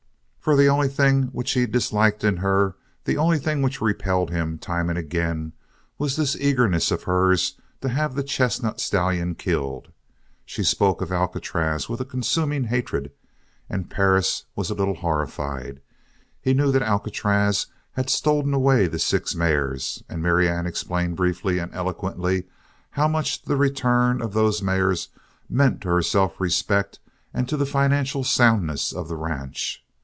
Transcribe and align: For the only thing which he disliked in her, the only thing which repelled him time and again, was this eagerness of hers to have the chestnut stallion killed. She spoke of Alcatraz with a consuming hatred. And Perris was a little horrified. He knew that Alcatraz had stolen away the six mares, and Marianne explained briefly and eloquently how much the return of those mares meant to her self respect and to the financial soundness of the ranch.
For 0.43 0.55
the 0.55 0.69
only 0.69 0.87
thing 0.87 1.25
which 1.27 1.51
he 1.51 1.67
disliked 1.67 2.23
in 2.23 2.37
her, 2.37 2.75
the 3.05 3.15
only 3.15 3.37
thing 3.37 3.61
which 3.61 3.79
repelled 3.79 4.31
him 4.31 4.57
time 4.57 4.89
and 4.89 4.97
again, 4.97 5.53
was 5.99 6.15
this 6.15 6.35
eagerness 6.35 6.89
of 6.89 7.03
hers 7.03 7.59
to 7.81 7.89
have 7.89 8.15
the 8.15 8.23
chestnut 8.23 8.79
stallion 8.81 9.35
killed. 9.35 9.89
She 10.43 10.63
spoke 10.63 10.99
of 10.99 11.11
Alcatraz 11.11 11.87
with 11.87 12.01
a 12.01 12.05
consuming 12.05 12.63
hatred. 12.63 13.11
And 13.69 13.87
Perris 13.87 14.45
was 14.55 14.71
a 14.71 14.73
little 14.73 14.95
horrified. 14.95 15.79
He 16.41 16.55
knew 16.55 16.71
that 16.71 16.81
Alcatraz 16.81 17.67
had 17.91 18.09
stolen 18.09 18.51
away 18.55 18.87
the 18.87 18.97
six 18.97 19.35
mares, 19.35 20.01
and 20.09 20.23
Marianne 20.23 20.65
explained 20.65 21.17
briefly 21.17 21.59
and 21.59 21.71
eloquently 21.71 22.45
how 22.89 23.07
much 23.07 23.43
the 23.43 23.57
return 23.57 24.23
of 24.23 24.33
those 24.33 24.59
mares 24.63 25.09
meant 25.47 25.81
to 25.81 25.89
her 25.89 26.01
self 26.01 26.41
respect 26.41 26.97
and 27.31 27.47
to 27.47 27.57
the 27.57 27.65
financial 27.67 28.23
soundness 28.23 28.91
of 28.91 29.07
the 29.07 29.15
ranch. 29.15 29.83